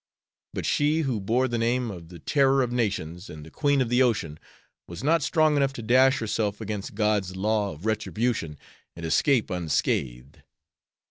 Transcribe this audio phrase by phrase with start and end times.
[0.55, 3.89] But she who bore the name of the 'Terror of Nations,' and the 'Queen of
[3.89, 4.39] the Ocean,'
[4.87, 8.57] was not strong enough to dash herself against God's law of retribution
[8.95, 10.41] and escape unscathed.